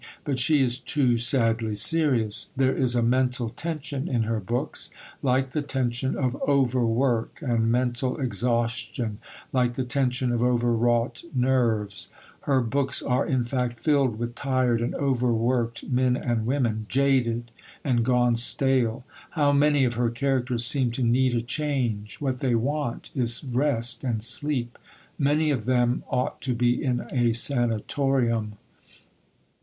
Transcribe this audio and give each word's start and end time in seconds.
But 0.23 0.39
she 0.39 0.63
is 0.63 0.79
too 0.79 1.19
sadly 1.19 1.75
serious. 1.75 2.49
There 2.57 2.75
is 2.75 2.95
a 2.95 3.03
mental 3.03 3.49
tension 3.49 4.07
in 4.07 4.23
her 4.23 4.39
books, 4.39 4.89
like 5.21 5.51
the 5.51 5.61
tension 5.61 6.15
of 6.17 6.35
overwork 6.41 7.37
and 7.43 7.71
mental 7.71 8.19
exhaustion, 8.19 9.19
like 9.53 9.75
the 9.75 9.83
tension 9.83 10.31
of 10.31 10.41
overwrought 10.41 11.23
nerves; 11.35 12.09
her 12.49 12.61
books 12.61 13.03
are, 13.03 13.27
in 13.27 13.43
fact, 13.45 13.81
filled 13.83 14.17
with 14.17 14.33
tired 14.33 14.81
and 14.81 14.95
overworked 14.95 15.87
men 15.87 16.17
and 16.17 16.47
women, 16.47 16.87
jaded 16.89 17.51
and 17.83 18.03
gone 18.03 18.35
stale. 18.35 19.03
How 19.37 19.51
many 19.51 19.83
of 19.83 19.93
her 19.93 20.09
characters 20.09 20.65
seem 20.65 20.89
to 20.93 21.03
need 21.03 21.35
a 21.35 21.41
change 21.41 22.19
what 22.19 22.39
they 22.39 22.55
want 22.55 23.11
is 23.13 23.43
rest 23.43 24.03
and 24.03 24.23
sleep! 24.23 24.79
Many 25.19 25.51
of 25.51 25.65
them 25.67 26.03
ought 26.09 26.41
to 26.41 26.55
be 26.55 26.83
in 26.83 27.01
a 27.11 27.33
sanatorium. 27.33 28.53